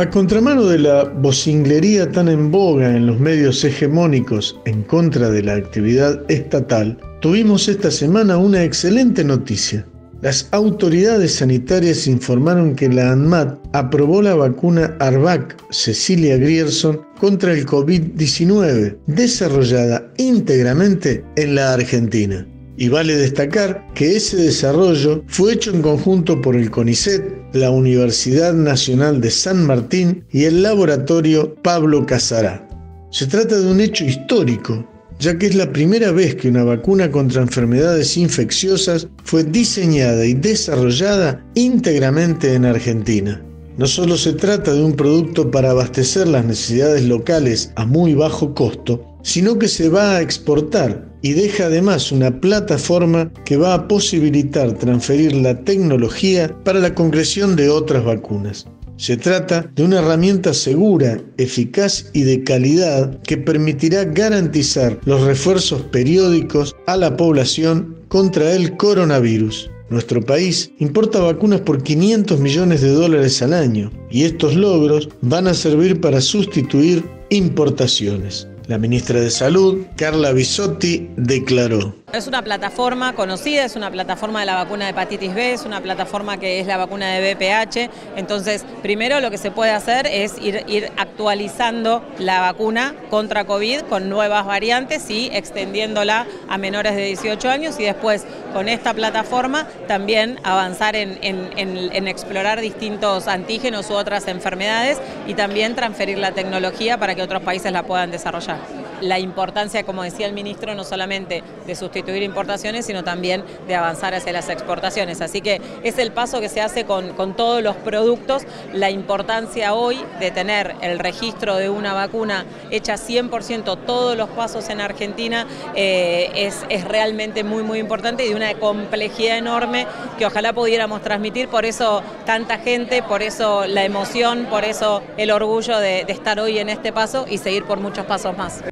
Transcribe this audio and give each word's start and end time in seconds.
A 0.00 0.08
contramano 0.08 0.64
de 0.64 0.78
la 0.78 1.04
vocinglería 1.04 2.10
tan 2.10 2.30
en 2.30 2.50
boga 2.50 2.96
en 2.96 3.04
los 3.04 3.20
medios 3.20 3.62
hegemónicos 3.62 4.58
en 4.64 4.82
contra 4.84 5.28
de 5.28 5.42
la 5.42 5.56
actividad 5.56 6.24
estatal, 6.30 6.96
tuvimos 7.20 7.68
esta 7.68 7.90
semana 7.90 8.38
una 8.38 8.64
excelente 8.64 9.22
noticia. 9.22 9.86
Las 10.22 10.48
autoridades 10.52 11.34
sanitarias 11.34 12.06
informaron 12.06 12.76
que 12.76 12.88
la 12.88 13.12
ANMAT 13.12 13.58
aprobó 13.74 14.22
la 14.22 14.34
vacuna 14.34 14.96
Arvac 15.00 15.54
Cecilia 15.70 16.38
Grierson 16.38 17.02
contra 17.20 17.52
el 17.52 17.66
COVID-19, 17.66 18.96
desarrollada 19.06 20.10
íntegramente 20.16 21.22
en 21.36 21.56
la 21.56 21.74
Argentina. 21.74 22.46
Y 22.80 22.88
vale 22.88 23.14
destacar 23.14 23.86
que 23.94 24.16
ese 24.16 24.38
desarrollo 24.38 25.22
fue 25.26 25.52
hecho 25.52 25.70
en 25.70 25.82
conjunto 25.82 26.40
por 26.40 26.56
el 26.56 26.70
CONICET, 26.70 27.52
la 27.52 27.70
Universidad 27.70 28.54
Nacional 28.54 29.20
de 29.20 29.30
San 29.30 29.66
Martín 29.66 30.24
y 30.30 30.44
el 30.44 30.62
laboratorio 30.62 31.54
Pablo 31.56 32.06
Casará. 32.06 32.66
Se 33.10 33.26
trata 33.26 33.58
de 33.58 33.70
un 33.70 33.82
hecho 33.82 34.06
histórico, 34.06 34.88
ya 35.18 35.36
que 35.36 35.48
es 35.48 35.56
la 35.56 35.70
primera 35.70 36.10
vez 36.10 36.36
que 36.36 36.48
una 36.48 36.64
vacuna 36.64 37.10
contra 37.10 37.42
enfermedades 37.42 38.16
infecciosas 38.16 39.08
fue 39.24 39.44
diseñada 39.44 40.24
y 40.24 40.32
desarrollada 40.32 41.44
íntegramente 41.54 42.54
en 42.54 42.64
Argentina. 42.64 43.44
No 43.76 43.86
solo 43.86 44.16
se 44.16 44.32
trata 44.32 44.72
de 44.72 44.82
un 44.82 44.94
producto 44.94 45.50
para 45.50 45.72
abastecer 45.72 46.26
las 46.28 46.46
necesidades 46.46 47.04
locales 47.04 47.72
a 47.76 47.84
muy 47.84 48.14
bajo 48.14 48.54
costo, 48.54 49.04
sino 49.22 49.58
que 49.58 49.68
se 49.68 49.90
va 49.90 50.16
a 50.16 50.22
exportar 50.22 51.09
y 51.22 51.32
deja 51.32 51.66
además 51.66 52.12
una 52.12 52.40
plataforma 52.40 53.32
que 53.44 53.56
va 53.56 53.74
a 53.74 53.88
posibilitar 53.88 54.72
transferir 54.78 55.34
la 55.34 55.58
tecnología 55.64 56.54
para 56.64 56.80
la 56.80 56.94
concreción 56.94 57.56
de 57.56 57.68
otras 57.68 58.04
vacunas. 58.04 58.66
Se 58.96 59.16
trata 59.16 59.70
de 59.74 59.82
una 59.82 60.00
herramienta 60.00 60.52
segura, 60.52 61.18
eficaz 61.38 62.10
y 62.12 62.22
de 62.22 62.44
calidad 62.44 63.18
que 63.22 63.38
permitirá 63.38 64.04
garantizar 64.04 65.00
los 65.06 65.22
refuerzos 65.22 65.80
periódicos 65.84 66.76
a 66.86 66.98
la 66.98 67.16
población 67.16 67.96
contra 68.08 68.52
el 68.52 68.76
coronavirus. 68.76 69.70
Nuestro 69.88 70.20
país 70.20 70.70
importa 70.80 71.18
vacunas 71.18 71.62
por 71.62 71.82
500 71.82 72.40
millones 72.40 72.82
de 72.82 72.90
dólares 72.90 73.40
al 73.40 73.54
año 73.54 73.90
y 74.10 74.24
estos 74.24 74.54
logros 74.54 75.08
van 75.22 75.46
a 75.46 75.54
servir 75.54 75.98
para 76.00 76.20
sustituir 76.20 77.02
importaciones. 77.30 78.46
La 78.70 78.78
ministra 78.78 79.18
de 79.20 79.30
Salud, 79.30 79.78
Carla 79.96 80.32
Bisotti, 80.32 81.10
declaró. 81.16 81.92
Es 82.12 82.26
una 82.26 82.42
plataforma 82.42 83.12
conocida, 83.12 83.64
es 83.64 83.76
una 83.76 83.88
plataforma 83.88 84.40
de 84.40 84.46
la 84.46 84.56
vacuna 84.56 84.86
de 84.86 84.90
hepatitis 84.90 85.32
B, 85.32 85.52
es 85.52 85.64
una 85.64 85.80
plataforma 85.80 86.38
que 86.38 86.58
es 86.58 86.66
la 86.66 86.76
vacuna 86.76 87.08
de 87.12 87.34
BPH. 87.34 87.88
Entonces, 88.16 88.66
primero 88.82 89.20
lo 89.20 89.30
que 89.30 89.38
se 89.38 89.52
puede 89.52 89.70
hacer 89.70 90.08
es 90.08 90.34
ir, 90.40 90.90
actualizando 90.96 92.02
la 92.18 92.40
vacuna 92.40 92.96
contra 93.10 93.44
COVID 93.44 93.82
con 93.82 94.08
nuevas 94.08 94.44
variantes 94.44 95.08
y 95.08 95.30
extendiéndola 95.32 96.26
a 96.48 96.58
menores 96.58 96.96
de 96.96 97.04
18 97.04 97.48
años 97.48 97.78
y 97.78 97.84
después 97.84 98.26
con 98.52 98.68
esta 98.68 98.92
plataforma 98.92 99.68
también 99.86 100.40
avanzar 100.42 100.96
en 100.96 102.08
explorar 102.08 102.60
distintos 102.60 103.28
antígenos 103.28 103.88
u 103.88 103.94
otras 103.94 104.26
enfermedades 104.26 105.00
y 105.28 105.34
también 105.34 105.76
transferir 105.76 106.18
la 106.18 106.32
tecnología 106.32 106.98
para 106.98 107.14
que 107.14 107.22
otros 107.22 107.42
países 107.42 107.70
la 107.70 107.84
puedan 107.84 108.10
desarrollar. 108.10 108.58
La 109.00 109.18
importancia, 109.18 109.84
como 109.84 110.02
decía 110.02 110.26
el 110.26 110.34
ministro, 110.34 110.74
no 110.74 110.84
solamente 110.84 111.42
de 111.70 111.76
sustituir 111.76 112.22
importaciones, 112.22 112.86
sino 112.86 113.04
también 113.04 113.44
de 113.66 113.76
avanzar 113.76 114.14
hacia 114.14 114.32
las 114.32 114.48
exportaciones. 114.48 115.20
Así 115.20 115.40
que 115.40 115.60
es 115.82 115.98
el 115.98 116.12
paso 116.12 116.40
que 116.40 116.48
se 116.48 116.60
hace 116.60 116.84
con, 116.84 117.14
con 117.14 117.34
todos 117.34 117.62
los 117.62 117.76
productos. 117.76 118.42
La 118.72 118.90
importancia 118.90 119.74
hoy 119.74 120.04
de 120.18 120.30
tener 120.30 120.74
el 120.82 120.98
registro 120.98 121.56
de 121.56 121.70
una 121.70 121.94
vacuna 121.94 122.44
hecha 122.70 122.94
100%, 122.94 123.78
todos 123.86 124.16
los 124.16 124.28
pasos 124.30 124.68
en 124.68 124.80
Argentina, 124.80 125.46
eh, 125.74 126.30
es, 126.34 126.64
es 126.68 126.84
realmente 126.84 127.44
muy, 127.44 127.62
muy 127.62 127.78
importante 127.78 128.24
y 128.24 128.30
de 128.30 128.34
una 128.34 128.52
complejidad 128.54 129.38
enorme 129.38 129.86
que 130.18 130.26
ojalá 130.26 130.52
pudiéramos 130.52 131.02
transmitir. 131.02 131.48
Por 131.48 131.64
eso 131.64 132.02
tanta 132.26 132.58
gente, 132.58 133.02
por 133.02 133.22
eso 133.22 133.66
la 133.66 133.84
emoción, 133.84 134.46
por 134.50 134.64
eso 134.64 135.02
el 135.16 135.30
orgullo 135.30 135.78
de, 135.78 136.04
de 136.04 136.12
estar 136.12 136.40
hoy 136.40 136.58
en 136.58 136.68
este 136.68 136.92
paso 136.92 137.26
y 137.28 137.38
seguir 137.38 137.64
por 137.64 137.78
muchos 137.78 138.04
pasos 138.06 138.36
más. 138.36 138.62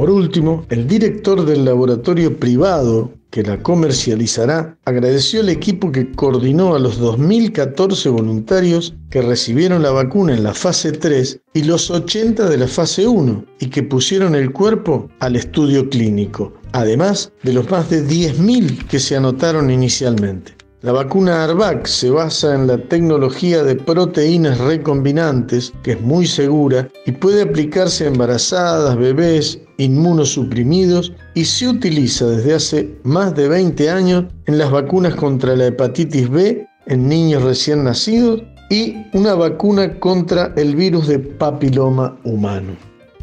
Por 0.00 0.08
último, 0.08 0.64
el 0.70 0.86
director 0.86 1.44
del 1.44 1.66
laboratorio 1.66 2.34
privado 2.34 3.12
que 3.28 3.42
la 3.42 3.62
comercializará 3.62 4.78
agradeció 4.86 5.40
al 5.40 5.50
equipo 5.50 5.92
que 5.92 6.10
coordinó 6.12 6.74
a 6.74 6.78
los 6.78 6.96
2014 6.96 8.08
voluntarios 8.08 8.94
que 9.10 9.20
recibieron 9.20 9.82
la 9.82 9.90
vacuna 9.90 10.32
en 10.32 10.42
la 10.42 10.54
fase 10.54 10.92
3 10.92 11.40
y 11.52 11.64
los 11.64 11.90
80 11.90 12.48
de 12.48 12.56
la 12.56 12.66
fase 12.66 13.06
1 13.06 13.44
y 13.58 13.66
que 13.66 13.82
pusieron 13.82 14.34
el 14.34 14.52
cuerpo 14.52 15.10
al 15.18 15.36
estudio 15.36 15.90
clínico, 15.90 16.54
además 16.72 17.30
de 17.42 17.52
los 17.52 17.70
más 17.70 17.90
de 17.90 18.02
10.000 18.02 18.86
que 18.86 19.00
se 19.00 19.16
anotaron 19.16 19.70
inicialmente. 19.70 20.54
La 20.82 20.92
vacuna 20.92 21.44
Arvac 21.44 21.86
se 21.86 22.08
basa 22.08 22.54
en 22.54 22.66
la 22.66 22.78
tecnología 22.78 23.62
de 23.62 23.76
proteínas 23.76 24.56
recombinantes, 24.56 25.74
que 25.82 25.92
es 25.92 26.00
muy 26.00 26.26
segura 26.26 26.88
y 27.04 27.12
puede 27.12 27.42
aplicarse 27.42 28.04
a 28.04 28.08
embarazadas, 28.08 28.96
bebés, 28.96 29.60
inmunosuprimidos 29.80 31.12
y 31.34 31.44
se 31.44 31.68
utiliza 31.68 32.26
desde 32.26 32.54
hace 32.54 32.88
más 33.02 33.34
de 33.34 33.48
20 33.48 33.90
años 33.90 34.24
en 34.46 34.58
las 34.58 34.70
vacunas 34.70 35.14
contra 35.14 35.56
la 35.56 35.66
hepatitis 35.66 36.28
B 36.28 36.66
en 36.86 37.08
niños 37.08 37.42
recién 37.42 37.84
nacidos 37.84 38.42
y 38.70 38.96
una 39.14 39.34
vacuna 39.34 39.98
contra 39.98 40.52
el 40.56 40.76
virus 40.76 41.08
de 41.08 41.18
papiloma 41.18 42.18
humano. 42.24 42.76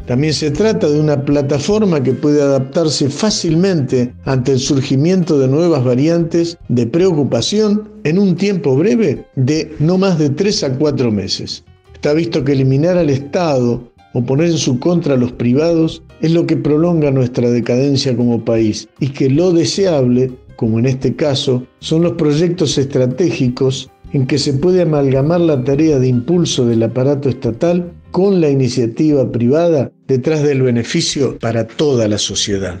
También 0.06 0.32
se 0.32 0.50
trata 0.50 0.88
de 0.88 0.98
una 0.98 1.22
plataforma 1.22 2.02
que 2.02 2.14
puede 2.14 2.40
adaptarse 2.40 3.10
fácilmente 3.10 4.14
ante 4.24 4.52
el 4.52 4.58
surgimiento 4.58 5.38
de 5.38 5.48
nuevas 5.48 5.84
variantes 5.84 6.56
de 6.68 6.86
preocupación 6.86 7.90
en 8.04 8.18
un 8.18 8.34
tiempo 8.34 8.74
breve 8.74 9.26
de 9.36 9.70
no 9.78 9.98
más 9.98 10.18
de 10.18 10.30
3 10.30 10.64
a 10.64 10.78
4 10.78 11.12
meses. 11.12 11.62
Está 11.92 12.14
visto 12.14 12.42
que 12.42 12.52
eliminar 12.52 12.96
al 12.96 13.10
Estado 13.10 13.92
o 14.14 14.24
poner 14.24 14.50
en 14.50 14.58
su 14.58 14.78
contra 14.78 15.14
a 15.14 15.18
los 15.18 15.32
privados 15.32 16.02
es 16.20 16.32
lo 16.32 16.46
que 16.46 16.56
prolonga 16.56 17.10
nuestra 17.10 17.50
decadencia 17.50 18.16
como 18.16 18.44
país 18.44 18.88
y 19.00 19.08
que 19.08 19.30
lo 19.30 19.52
deseable, 19.52 20.32
como 20.56 20.78
en 20.78 20.86
este 20.86 21.14
caso, 21.14 21.64
son 21.80 22.02
los 22.02 22.12
proyectos 22.12 22.78
estratégicos 22.78 23.90
en 24.12 24.26
que 24.26 24.38
se 24.38 24.54
puede 24.54 24.82
amalgamar 24.82 25.40
la 25.40 25.62
tarea 25.62 25.98
de 25.98 26.08
impulso 26.08 26.66
del 26.66 26.82
aparato 26.82 27.28
estatal 27.28 27.92
con 28.10 28.40
la 28.40 28.48
iniciativa 28.48 29.30
privada 29.30 29.92
detrás 30.06 30.42
del 30.42 30.62
beneficio 30.62 31.38
para 31.38 31.66
toda 31.66 32.08
la 32.08 32.18
sociedad. 32.18 32.80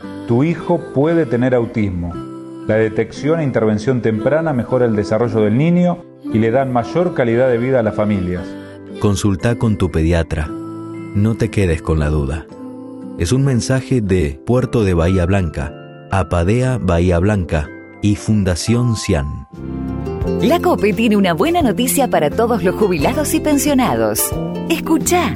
tu 0.31 0.45
hijo 0.45 0.79
puede 0.93 1.25
tener 1.25 1.53
autismo. 1.53 2.13
La 2.65 2.75
detección 2.75 3.41
e 3.41 3.43
intervención 3.43 4.01
temprana 4.01 4.53
mejora 4.53 4.85
el 4.85 4.95
desarrollo 4.95 5.41
del 5.41 5.57
niño 5.57 6.05
y 6.23 6.39
le 6.39 6.51
dan 6.51 6.71
mayor 6.71 7.13
calidad 7.13 7.49
de 7.49 7.57
vida 7.57 7.81
a 7.81 7.83
las 7.83 7.95
familias. 7.95 8.47
Consulta 9.01 9.57
con 9.57 9.77
tu 9.77 9.91
pediatra. 9.91 10.47
No 10.47 11.35
te 11.35 11.51
quedes 11.51 11.81
con 11.81 11.99
la 11.99 12.07
duda. 12.07 12.45
Es 13.17 13.33
un 13.33 13.43
mensaje 13.43 13.99
de 13.99 14.39
Puerto 14.45 14.85
de 14.85 14.93
Bahía 14.93 15.25
Blanca, 15.25 15.73
Apadea 16.11 16.77
Bahía 16.81 17.19
Blanca 17.19 17.67
y 18.01 18.15
Fundación 18.15 18.95
Cian. 18.95 19.49
La 20.41 20.61
COPE 20.61 20.93
tiene 20.93 21.17
una 21.17 21.33
buena 21.33 21.61
noticia 21.61 22.09
para 22.09 22.29
todos 22.29 22.63
los 22.63 22.75
jubilados 22.75 23.33
y 23.33 23.41
pensionados. 23.41 24.21
Escucha. 24.69 25.35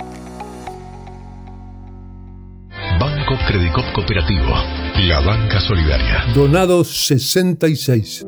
Banco 3.31 3.45
Credicop 3.47 3.85
Cooperativo, 3.93 4.51
la 5.07 5.21
banca 5.21 5.59
solidaria. 5.61 6.25
Donados 6.35 7.05
66. 7.07 8.25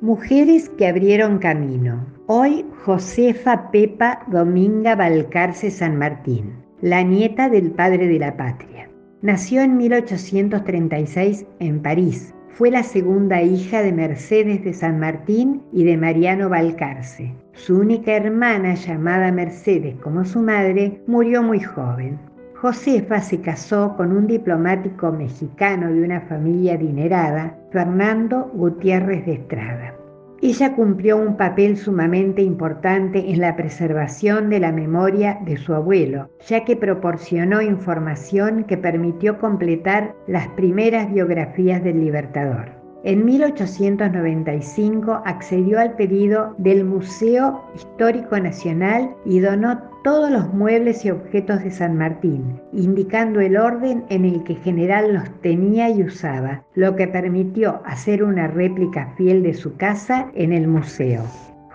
Mujeres 0.00 0.70
que 0.78 0.86
abrieron 0.86 1.38
camino. 1.38 2.06
Hoy 2.28 2.64
Josefa 2.86 3.70
Pepa 3.70 4.20
Dominga 4.28 4.94
Balcarce 4.94 5.70
San 5.70 5.98
Martín, 5.98 6.64
la 6.80 7.02
nieta 7.02 7.50
del 7.50 7.72
padre 7.72 8.08
de 8.08 8.18
la 8.18 8.38
patria. 8.38 8.88
Nació 9.20 9.60
en 9.60 9.76
1836 9.76 11.44
en 11.58 11.82
París. 11.82 12.32
Fue 12.60 12.70
la 12.70 12.82
segunda 12.82 13.40
hija 13.40 13.82
de 13.82 13.90
Mercedes 13.90 14.62
de 14.62 14.74
San 14.74 15.00
Martín 15.00 15.62
y 15.72 15.84
de 15.84 15.96
Mariano 15.96 16.50
Balcarce. 16.50 17.34
Su 17.54 17.78
única 17.78 18.12
hermana, 18.12 18.74
llamada 18.74 19.32
Mercedes 19.32 19.96
como 20.02 20.26
su 20.26 20.40
madre, 20.40 21.00
murió 21.06 21.42
muy 21.42 21.60
joven. 21.60 22.18
Josefa 22.56 23.22
se 23.22 23.40
casó 23.40 23.96
con 23.96 24.14
un 24.14 24.26
diplomático 24.26 25.10
mexicano 25.10 25.90
de 25.90 26.02
una 26.02 26.20
familia 26.20 26.74
adinerada, 26.74 27.56
Fernando 27.72 28.50
Gutiérrez 28.52 29.24
de 29.24 29.32
Estrada. 29.32 29.94
Ella 30.42 30.74
cumplió 30.74 31.18
un 31.18 31.36
papel 31.36 31.76
sumamente 31.76 32.40
importante 32.40 33.30
en 33.30 33.40
la 33.40 33.56
preservación 33.56 34.48
de 34.48 34.58
la 34.58 34.72
memoria 34.72 35.38
de 35.44 35.58
su 35.58 35.74
abuelo, 35.74 36.30
ya 36.46 36.64
que 36.64 36.76
proporcionó 36.76 37.60
información 37.60 38.64
que 38.64 38.78
permitió 38.78 39.38
completar 39.38 40.14
las 40.26 40.48
primeras 40.48 41.12
biografías 41.12 41.84
del 41.84 42.00
libertador. 42.00 42.79
En 43.02 43.24
1895 43.24 45.22
accedió 45.24 45.80
al 45.80 45.94
pedido 45.96 46.54
del 46.58 46.84
Museo 46.84 47.64
Histórico 47.74 48.38
Nacional 48.38 49.14
y 49.24 49.40
donó 49.40 49.80
todos 50.04 50.30
los 50.30 50.52
muebles 50.52 51.04
y 51.04 51.10
objetos 51.10 51.62
de 51.62 51.70
San 51.70 51.96
Martín, 51.96 52.60
indicando 52.72 53.40
el 53.40 53.56
orden 53.56 54.04
en 54.10 54.26
el 54.26 54.44
que 54.44 54.54
general 54.54 55.14
los 55.14 55.30
tenía 55.40 55.88
y 55.88 56.02
usaba, 56.02 56.62
lo 56.74 56.94
que 56.94 57.08
permitió 57.08 57.80
hacer 57.86 58.22
una 58.22 58.48
réplica 58.48 59.14
fiel 59.16 59.42
de 59.42 59.54
su 59.54 59.76
casa 59.76 60.30
en 60.34 60.52
el 60.52 60.68
museo. 60.68 61.24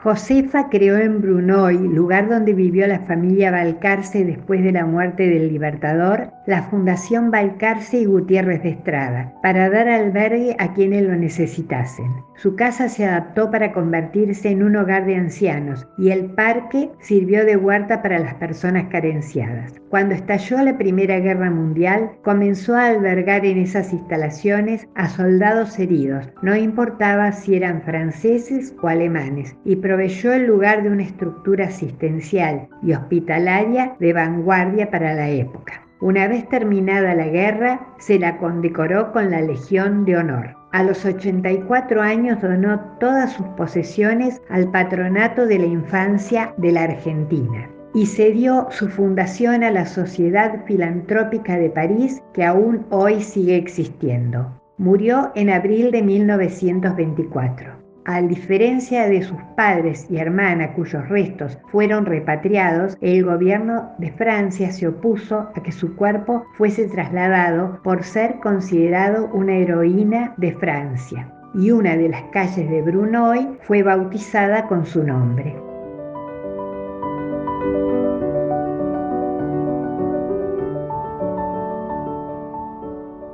Josefa 0.05 0.69
creó 0.69 0.97
en 0.97 1.19
Brunoy, 1.19 1.79
lugar 1.79 2.29
donde 2.29 2.53
vivió 2.53 2.85
la 2.85 2.99
familia 2.99 3.49
Balcarce 3.49 4.23
después 4.23 4.63
de 4.63 4.71
la 4.71 4.85
muerte 4.85 5.27
del 5.27 5.51
Libertador, 5.51 6.29
la 6.45 6.61
Fundación 6.61 7.31
Balcarce 7.31 8.01
y 8.01 8.05
Gutiérrez 8.05 8.61
de 8.61 8.69
Estrada, 8.69 9.33
para 9.41 9.67
dar 9.71 9.89
albergue 9.89 10.55
a 10.59 10.75
quienes 10.75 11.07
lo 11.07 11.15
necesitasen. 11.15 12.05
Su 12.35 12.55
casa 12.55 12.87
se 12.87 13.05
adaptó 13.05 13.49
para 13.49 13.73
convertirse 13.73 14.49
en 14.49 14.61
un 14.61 14.75
hogar 14.75 15.07
de 15.07 15.15
ancianos 15.15 15.87
y 15.97 16.11
el 16.11 16.25
parque 16.25 16.91
sirvió 16.99 17.43
de 17.43 17.57
huerta 17.57 18.03
para 18.03 18.19
las 18.19 18.35
personas 18.35 18.85
carenciadas. 18.91 19.73
Cuando 19.89 20.13
estalló 20.13 20.61
la 20.61 20.77
Primera 20.77 21.19
Guerra 21.19 21.49
Mundial, 21.49 22.11
comenzó 22.23 22.75
a 22.75 22.87
albergar 22.87 23.43
en 23.43 23.57
esas 23.57 23.91
instalaciones 23.91 24.87
a 24.93 25.09
soldados 25.09 25.79
heridos, 25.79 26.29
no 26.43 26.55
importaba 26.55 27.31
si 27.31 27.55
eran 27.55 27.81
franceses 27.81 28.75
o 28.81 28.87
alemanes, 28.87 29.55
y 29.63 29.77
proveyó 29.95 30.33
el 30.33 30.45
lugar 30.45 30.83
de 30.83 30.89
una 30.89 31.03
estructura 31.03 31.67
asistencial 31.67 32.67
y 32.83 32.91
hospitalaria 32.91 33.95
de 34.01 34.11
vanguardia 34.11 34.91
para 34.91 35.13
la 35.13 35.29
época. 35.29 35.85
Una 36.01 36.27
vez 36.27 36.49
terminada 36.49 37.15
la 37.15 37.27
guerra, 37.27 37.79
se 37.97 38.19
la 38.19 38.37
condecoró 38.37 39.13
con 39.13 39.31
la 39.31 39.39
Legión 39.39 40.03
de 40.03 40.17
Honor. 40.17 40.53
A 40.73 40.83
los 40.83 41.05
84 41.05 42.01
años 42.01 42.41
donó 42.41 42.77
todas 42.99 43.31
sus 43.31 43.45
posesiones 43.55 44.41
al 44.49 44.69
Patronato 44.69 45.45
de 45.45 45.59
la 45.59 45.65
Infancia 45.65 46.53
de 46.57 46.73
la 46.73 46.83
Argentina 46.83 47.69
y 47.93 48.05
cedió 48.05 48.67
su 48.71 48.89
fundación 48.89 49.63
a 49.63 49.71
la 49.71 49.85
Sociedad 49.85 50.65
Filantrópica 50.65 51.57
de 51.57 51.69
París 51.69 52.21
que 52.33 52.43
aún 52.43 52.85
hoy 52.89 53.21
sigue 53.21 53.55
existiendo. 53.55 54.61
Murió 54.77 55.31
en 55.35 55.51
abril 55.51 55.91
de 55.91 56.01
1924. 56.01 57.84
A 58.07 58.21
diferencia 58.21 59.09
de 59.09 59.23
sus 59.23 59.41
padres 59.57 60.05
y 60.11 60.17
hermana 60.17 60.73
cuyos 60.73 61.09
restos 61.09 61.57
fueron 61.71 62.05
repatriados, 62.05 62.95
el 63.01 63.25
gobierno 63.25 63.93
de 63.97 64.11
Francia 64.11 64.71
se 64.71 64.87
opuso 64.87 65.49
a 65.55 65.63
que 65.63 65.71
su 65.71 65.95
cuerpo 65.95 66.45
fuese 66.55 66.87
trasladado 66.87 67.81
por 67.81 68.03
ser 68.03 68.35
considerado 68.43 69.31
una 69.33 69.55
heroína 69.55 70.35
de 70.37 70.53
Francia, 70.53 71.33
y 71.55 71.71
una 71.71 71.97
de 71.97 72.09
las 72.09 72.21
calles 72.31 72.69
de 72.69 72.83
Brunoy 72.83 73.57
fue 73.63 73.81
bautizada 73.81 74.67
con 74.67 74.85
su 74.85 75.03
nombre. 75.03 75.55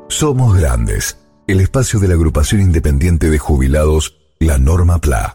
Somos 0.07 0.57
Grandes, 0.57 1.17
el 1.47 1.59
espacio 1.59 1.99
de 1.99 2.07
la 2.07 2.13
agrupación 2.13 2.61
independiente 2.61 3.29
de 3.29 3.37
jubilados, 3.37 4.20
la 4.41 4.57
Norma 4.57 4.99
PLA. 4.99 5.33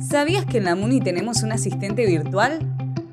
¿Sabías 0.00 0.44
que 0.46 0.58
en 0.58 0.64
la 0.64 0.74
MUNI 0.74 1.00
tenemos 1.00 1.44
un 1.44 1.52
asistente 1.52 2.04
virtual? 2.04 2.58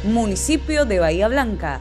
Municipio 0.04 0.84
de 0.84 0.98
Bahía 0.98 1.28
Blanca. 1.28 1.80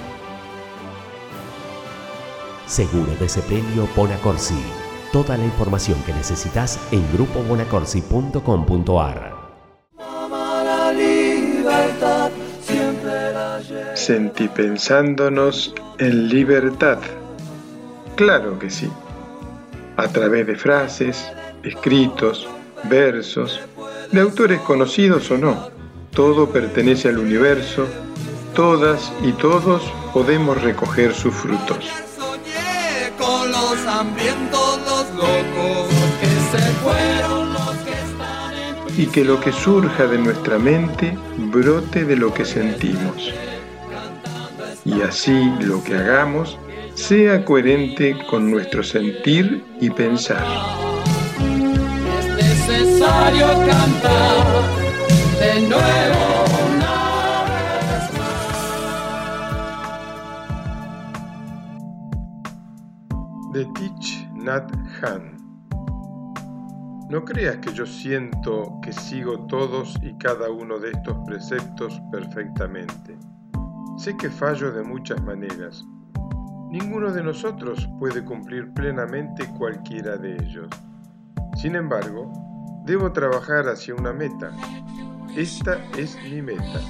Seguro 2.71 3.11
de 3.19 3.27
Sepelio 3.27 3.83
Bonacorsi. 3.97 4.55
Toda 5.11 5.35
la 5.35 5.43
información 5.43 6.01
que 6.05 6.13
necesitas 6.13 6.79
en 6.93 7.03
grupobonacorsi.com.ar. 7.11 9.33
Sentí 13.93 14.47
pensándonos 14.47 15.75
en 15.97 16.29
libertad. 16.29 16.99
Claro 18.15 18.57
que 18.57 18.69
sí. 18.69 18.89
A 19.97 20.07
través 20.07 20.47
de 20.47 20.55
frases, 20.55 21.29
escritos, 21.63 22.47
versos, 22.85 23.59
de 24.13 24.21
autores 24.21 24.61
conocidos 24.61 25.29
o 25.29 25.37
no, 25.37 25.67
todo 26.11 26.49
pertenece 26.49 27.09
al 27.09 27.17
universo, 27.17 27.85
todas 28.55 29.11
y 29.21 29.33
todos 29.33 29.83
podemos 30.13 30.61
recoger 30.61 31.13
sus 31.13 31.35
frutos. 31.35 32.10
Con 33.71 33.77
los 33.77 33.87
hambrientos, 33.87 34.79
los 34.85 35.09
locos, 35.15 35.87
que 36.19 36.57
se 36.57 36.63
fueron 36.83 37.53
los 37.53 37.69
que 37.77 37.91
están 37.91 38.53
en 38.53 39.01
y 39.01 39.05
que 39.07 39.23
lo 39.23 39.39
que 39.39 39.51
surja 39.51 40.07
de 40.07 40.17
nuestra 40.17 40.57
mente 40.57 41.17
brote 41.37 42.03
de 42.03 42.15
lo 42.17 42.33
que 42.33 42.43
sentimos. 42.43 43.33
Y 44.83 45.01
así 45.01 45.51
lo 45.61 45.83
que 45.83 45.95
hagamos 45.95 46.57
sea 46.95 47.45
coherente 47.45 48.17
con 48.29 48.51
nuestro 48.51 48.83
sentir 48.83 49.63
y 49.79 49.89
pensar. 49.89 50.45
Es 52.09 52.67
necesario 52.67 53.47
cantar 53.47 54.63
de 55.39 55.61
nuevo 55.61 56.30
De 63.63 63.67
Hanh. 65.03 65.37
No 67.11 67.23
creas 67.23 67.57
que 67.57 67.71
yo 67.71 67.85
siento 67.85 68.79
que 68.81 68.91
sigo 68.91 69.45
todos 69.45 69.99
y 70.01 70.17
cada 70.17 70.49
uno 70.49 70.79
de 70.79 70.89
estos 70.89 71.15
preceptos 71.27 72.01
perfectamente. 72.11 73.19
Sé 73.99 74.17
que 74.17 74.31
fallo 74.31 74.71
de 74.71 74.81
muchas 74.81 75.21
maneras. 75.21 75.85
Ninguno 76.71 77.11
de 77.11 77.21
nosotros 77.21 77.87
puede 77.99 78.25
cumplir 78.25 78.73
plenamente 78.73 79.47
cualquiera 79.59 80.17
de 80.17 80.37
ellos. 80.37 80.67
Sin 81.55 81.75
embargo, 81.75 82.33
debo 82.87 83.11
trabajar 83.11 83.69
hacia 83.69 83.93
una 83.93 84.11
meta. 84.11 84.51
Esta 85.37 85.77
es 85.99 86.17
mi 86.23 86.41
meta. 86.41 86.81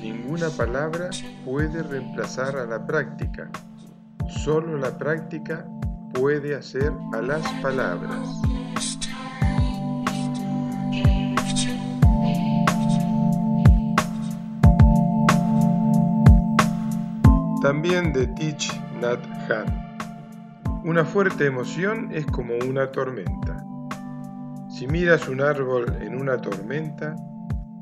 Ninguna 0.00 0.48
palabra 0.48 1.10
puede 1.44 1.82
reemplazar 1.82 2.56
a 2.56 2.64
la 2.64 2.86
práctica. 2.86 3.50
Solo 4.28 4.78
la 4.78 4.96
práctica 4.96 5.66
puede 6.12 6.54
hacer 6.54 6.92
a 7.12 7.20
las 7.20 7.46
palabras. 7.62 8.28
También 17.62 18.12
de 18.12 18.26
Thich 18.26 18.72
Nhat 19.00 19.20
Hanh. 19.50 19.90
Una 20.84 21.04
fuerte 21.04 21.46
emoción 21.46 22.08
es 22.10 22.24
como 22.26 22.54
una 22.66 22.90
tormenta. 22.90 23.64
Si 24.70 24.86
miras 24.86 25.28
un 25.28 25.42
árbol 25.42 25.94
en 26.00 26.18
una 26.18 26.40
tormenta, 26.40 27.14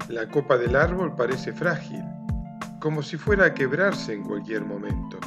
la 0.08 0.28
copa 0.28 0.58
del 0.58 0.74
árbol 0.74 1.14
parece 1.14 1.52
frágil, 1.52 2.02
como 2.80 3.02
si 3.02 3.16
fuera 3.16 3.46
a 3.46 3.54
quebrarse 3.54 4.14
en 4.14 4.24
cualquier 4.24 4.64
momento. 4.64 5.18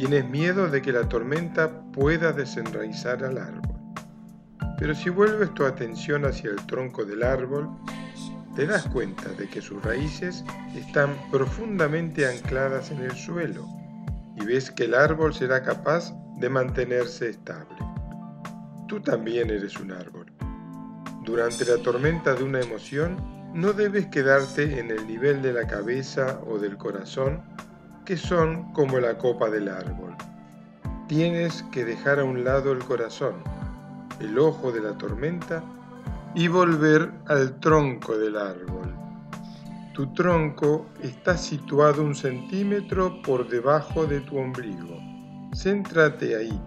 Tienes 0.00 0.26
miedo 0.30 0.70
de 0.70 0.80
que 0.80 0.92
la 0.92 1.06
tormenta 1.10 1.82
pueda 1.92 2.32
desenraizar 2.32 3.22
al 3.22 3.36
árbol. 3.36 3.76
Pero 4.78 4.94
si 4.94 5.10
vuelves 5.10 5.52
tu 5.52 5.66
atención 5.66 6.24
hacia 6.24 6.48
el 6.48 6.56
tronco 6.64 7.04
del 7.04 7.22
árbol, 7.22 7.68
te 8.56 8.64
das 8.64 8.86
cuenta 8.86 9.28
de 9.34 9.46
que 9.46 9.60
sus 9.60 9.84
raíces 9.84 10.42
están 10.74 11.14
profundamente 11.30 12.26
ancladas 12.26 12.90
en 12.90 13.02
el 13.02 13.10
suelo 13.10 13.68
y 14.36 14.46
ves 14.46 14.70
que 14.70 14.84
el 14.84 14.94
árbol 14.94 15.34
será 15.34 15.62
capaz 15.62 16.14
de 16.38 16.48
mantenerse 16.48 17.28
estable. 17.28 17.76
Tú 18.88 19.02
también 19.02 19.50
eres 19.50 19.78
un 19.78 19.92
árbol. 19.92 20.32
Durante 21.26 21.66
la 21.66 21.76
tormenta 21.82 22.34
de 22.34 22.42
una 22.42 22.60
emoción, 22.60 23.18
no 23.52 23.74
debes 23.74 24.06
quedarte 24.06 24.80
en 24.80 24.92
el 24.92 25.06
nivel 25.06 25.42
de 25.42 25.52
la 25.52 25.66
cabeza 25.66 26.40
o 26.46 26.58
del 26.58 26.78
corazón, 26.78 27.42
que 28.10 28.16
son 28.16 28.72
como 28.72 28.98
la 28.98 29.16
copa 29.16 29.48
del 29.50 29.68
árbol. 29.68 30.16
Tienes 31.06 31.62
que 31.70 31.84
dejar 31.84 32.18
a 32.18 32.24
un 32.24 32.42
lado 32.42 32.72
el 32.72 32.80
corazón, 32.80 33.34
el 34.18 34.36
ojo 34.36 34.72
de 34.72 34.80
la 34.80 34.98
tormenta, 34.98 35.62
y 36.34 36.48
volver 36.48 37.12
al 37.28 37.60
tronco 37.60 38.18
del 38.18 38.36
árbol. 38.36 38.92
Tu 39.94 40.12
tronco 40.12 40.86
está 41.00 41.38
situado 41.38 42.02
un 42.02 42.16
centímetro 42.16 43.22
por 43.22 43.48
debajo 43.48 44.04
de 44.06 44.18
tu 44.22 44.38
ombligo. 44.38 44.98
Céntrate 45.54 46.34
ahí, 46.34 46.60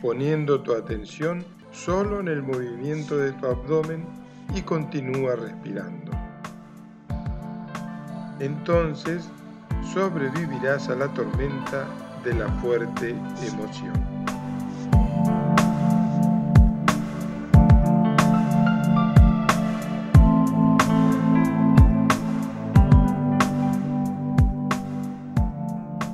poniendo 0.00 0.62
tu 0.62 0.72
atención 0.72 1.44
solo 1.72 2.20
en 2.20 2.28
el 2.28 2.44
movimiento 2.44 3.16
de 3.16 3.32
tu 3.32 3.46
abdomen 3.46 4.06
y 4.54 4.62
continúa 4.62 5.34
respirando. 5.34 6.12
Entonces 8.38 9.28
sobrevivirás 9.92 10.88
a 10.88 10.94
la 10.94 11.08
tormenta 11.08 11.86
de 12.24 12.34
la 12.34 12.48
fuerte 12.60 13.10
emoción. 13.42 13.94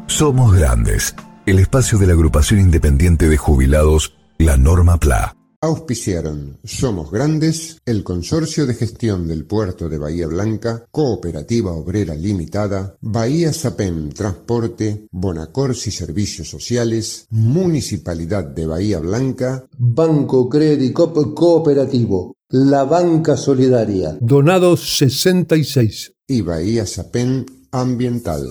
Somos 0.07 0.55
Grandes, 0.55 1.17
el 1.47 1.59
espacio 1.59 1.99
de 1.99 2.07
la 2.07 2.12
agrupación 2.12 2.61
independiente 2.61 3.29
de 3.29 3.37
jubilados, 3.37 4.14
la 4.38 4.57
Norma 4.57 4.97
PLA. 4.99 5.41
Auspiciaron 5.64 6.59
Somos 6.64 7.12
Grandes, 7.12 7.81
el 7.87 8.02
Consorcio 8.02 8.66
de 8.66 8.75
Gestión 8.75 9.28
del 9.28 9.45
Puerto 9.45 9.88
de 9.88 9.97
Bahía 9.97 10.26
Blanca, 10.26 10.88
Cooperativa 10.90 11.71
Obrera 11.71 12.16
Limitada, 12.16 12.97
Bahía 13.00 13.52
Sapen 13.52 14.09
Transporte, 14.09 15.07
Bonacorsi 15.12 15.92
Servicios 15.92 16.50
Sociales, 16.50 17.28
Municipalidad 17.31 18.45
de 18.45 18.66
Bahía 18.66 18.99
Blanca, 18.99 19.64
Banco 19.78 20.49
Credicop 20.49 21.33
Cooperativo, 21.33 22.35
la 22.49 22.83
banca 22.83 23.37
solidaria. 23.37 24.19
Donados 24.21 24.97
66. 24.99 26.12
y 26.26 26.40
Bahía 26.40 26.87
Sapen 26.87 27.47
Ambiental. 27.71 28.50